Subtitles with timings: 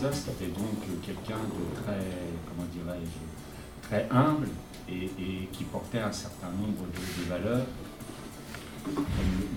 [0.00, 2.04] les Astres était donc quelqu'un de très,
[2.46, 4.48] comment dirais-je, très humble
[4.88, 7.66] et, qui portait un certain nombre de, valeurs,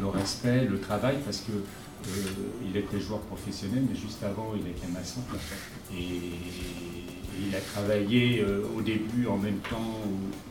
[0.00, 2.10] le, respect, le travail, parce que euh,
[2.66, 5.20] il était joueur professionnel, mais juste avant, il était maçon.
[5.94, 6.20] Et,
[7.42, 9.94] il a travaillé euh, au début en même temps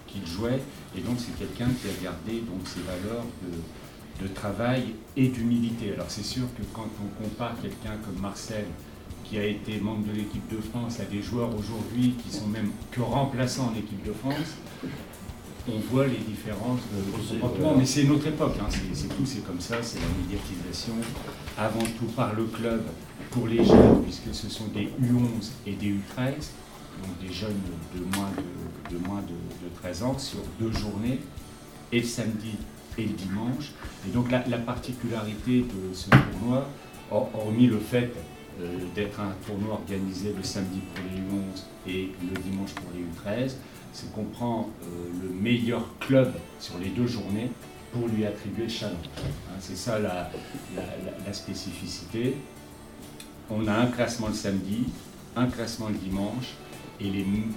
[0.08, 0.60] qu'il jouait,
[0.98, 5.94] et donc c'est quelqu'un qui a gardé donc ses valeurs de, de travail et d'humilité.
[5.94, 8.66] Alors c'est sûr que quand on compare quelqu'un comme Marcel,
[9.24, 12.72] qui a été membre de l'équipe de France, à des joueurs aujourd'hui qui sont même
[12.92, 14.58] que remplaçants en équipe de France,
[15.68, 17.76] on voit les différences de, comportement.
[17.78, 18.68] Mais c'est notre époque, hein.
[18.94, 20.94] c'est tout, c'est comme ça, c'est la médiatisation,
[21.58, 22.82] avant tout par le club
[23.32, 26.52] pour les jeunes, puisque ce sont des U11 et des U13,
[27.04, 27.62] donc des jeunes
[27.96, 28.32] de moins
[28.90, 31.20] de, moins de, 13 ans, sur deux journées,
[31.92, 32.56] et le samedi
[32.98, 33.74] et le dimanche.
[34.08, 36.68] Et donc la, la particularité de ce tournoi,
[37.12, 38.12] hormis le fait
[38.62, 43.02] euh, d'être un tournoi organisé le samedi pour les U11 et le dimanche pour les
[43.02, 43.54] U13,
[43.94, 44.86] c'est qu'on prend euh,
[45.24, 47.52] le meilleur club sur les deux journées
[47.94, 49.06] pour lui attribuer le challenge.
[49.18, 50.30] Hein, c'est ça la,
[51.32, 52.36] spécificité.
[53.50, 54.86] On a un classement le samedi,
[55.36, 56.56] un classement le dimanche,
[57.00, 57.10] et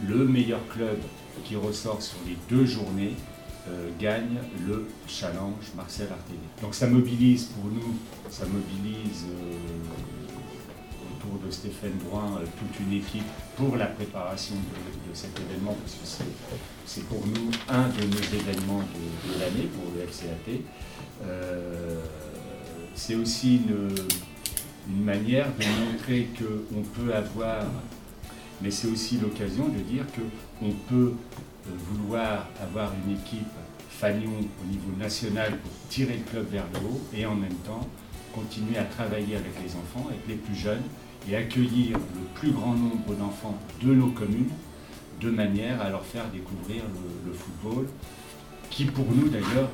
[0.09, 0.99] le meilleur club
[1.45, 3.15] qui ressort sur les deux journées
[3.69, 6.39] euh, gagne le challenge Marcel Artelli.
[6.61, 7.97] Donc ça mobilise pour nous,
[8.31, 9.27] ça mobilise
[11.45, 13.25] de Stéphane Drouin euh, toute une équipe
[13.57, 16.25] pour la préparation de, cet événement, parce que
[16.87, 20.63] c'est pour nous un de nos événements de, l'année pour le FCAT.
[21.25, 22.01] Euh,
[22.95, 23.89] c'est aussi une,
[25.05, 27.63] manière de montrer qu'on peut avoir,
[28.61, 30.05] mais c'est aussi l'occasion de dire
[30.61, 33.47] qu'on peut euh, vouloir avoir une équipe
[33.89, 37.87] Fagnon au niveau national pour tirer le club vers le haut et en même temps
[38.35, 40.83] continuer à travailler avec les enfants, avec les plus jeunes,
[41.29, 44.51] et accueillir le plus grand nombre d'enfants de nos communes
[45.21, 46.83] de manière à leur faire découvrir
[47.27, 47.87] le, football,
[48.71, 49.71] qui pour nous d'ailleurs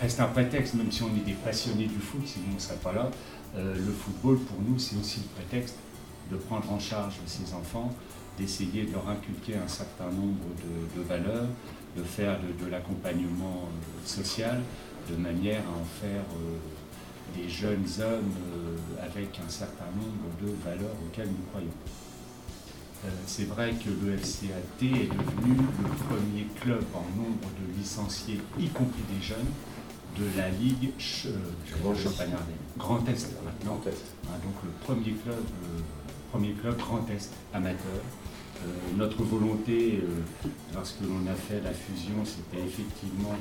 [0.00, 2.76] reste un prétexte, même si on est des passionnés du foot, sinon on ne serait
[2.76, 3.10] pas là.
[3.56, 5.76] Euh, le football pour nous c'est aussi le prétexte
[6.30, 7.94] de prendre en charge ces enfants,
[8.38, 10.46] d'essayer de leur inculquer un certain nombre
[10.96, 11.48] de, valeurs,
[11.96, 14.62] de faire de, l'accompagnement euh, social,
[15.10, 16.56] de manière à en faire euh,
[17.36, 21.68] des jeunes hommes euh, avec un certain nombre de valeurs auxquelles nous croyons.
[23.04, 28.40] Euh, c'est vrai que le FCAT est devenu le premier club en nombre de licenciés,
[28.58, 29.50] y compris des jeunes,
[30.18, 30.90] de la Ligue
[31.26, 32.30] euh, champagne
[32.78, 33.80] Grand Est maintenant.
[33.86, 35.42] Hein, donc le premier club,
[36.30, 38.02] premier club Grand Est amateur.
[38.96, 40.02] notre volonté,
[40.74, 43.34] lorsque l'on a fait la fusion, c'était effectivement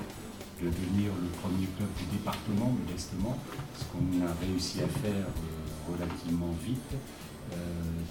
[0.61, 3.37] de devenir le premier club du département, modestement,
[3.77, 7.55] ce qu'on a réussi à faire euh, relativement vite, euh,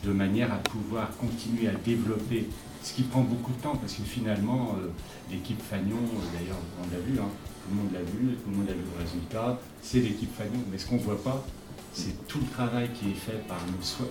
[0.04, 2.48] de manière à pouvoir continuer à développer,
[2.82, 4.88] ce qui prend beaucoup de temps, parce que finalement, euh,
[5.30, 6.02] l'équipe Fagnon,
[6.34, 7.28] d'ailleurs, on l'a vu, hein,
[7.62, 10.60] tout le monde l'a vu, tout le monde a vu le résultat, c'est l'équipe Fagnon,
[10.70, 11.44] mais ce qu'on ne voit pas,
[11.92, 13.58] c'est tout le travail qui est fait par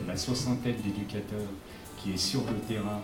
[0.07, 1.47] la soixantaine d'éducateurs
[1.97, 3.01] qui est sur le terrain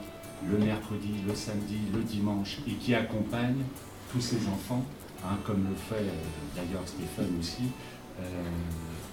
[0.50, 3.64] le mercredi, le samedi, le dimanche, et qui accompagne
[4.12, 4.86] tous ces enfants
[5.24, 7.64] Hein, comme le fait euh, d'ailleurs Stéphane aussi,
[8.20, 8.24] euh,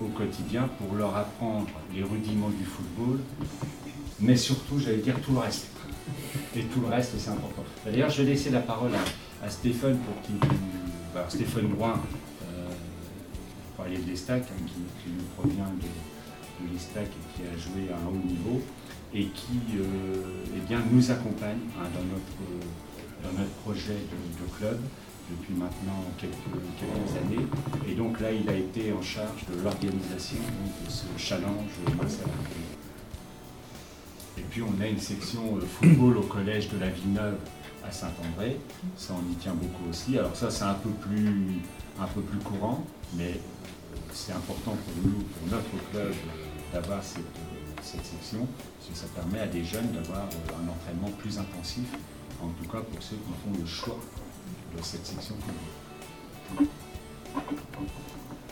[0.01, 3.21] au quotidien pour leur apprendre les rudiments du football,
[4.21, 5.69] mais surtout, j'allais dire, tout le reste.
[6.55, 7.65] Et tout le reste, c'est important.
[7.85, 8.91] D'ailleurs, je vais laisser la parole
[9.43, 10.37] à, Stéphane pour qu'il.
[11.15, 12.01] Alors, Stéphane Brun,
[12.45, 12.69] euh,
[13.77, 18.09] parler de l'Estac, hein, qui, nous provient de, l'Estac et qui a joué à un
[18.09, 18.61] haut niveau,
[19.15, 24.79] et qui eh bien, nous accompagne hein, dans, notre, dans notre projet de club
[25.33, 26.37] depuis maintenant quelques,
[27.17, 27.47] années.
[27.89, 30.39] Et donc là, il a été en charge de l'organisation
[30.85, 31.71] de ce challenge
[34.39, 37.37] Et puis on a une section euh, football au collège de la Villeneuve
[37.85, 38.59] à Saint-André.
[38.97, 40.19] Ça, on y tient beaucoup aussi.
[40.19, 41.61] Alors ça, c'est un peu plus,
[42.01, 42.85] un peu plus courant,
[43.17, 43.39] mais
[44.13, 46.15] c'est important pour nous, pour notre club,
[46.73, 47.23] d'avoir cette,
[47.83, 48.47] cette section,
[48.79, 51.87] parce que ça permet à des jeunes d'avoir euh, un entraînement plus intensif,
[52.43, 53.99] en tout cas pour ceux qui font le choix
[54.77, 55.35] de cette section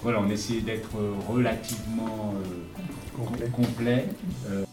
[0.02, 0.90] Voilà, on essayait d'être
[1.28, 4.06] relativement euh, complet.
[4.48, 4.64] Euh,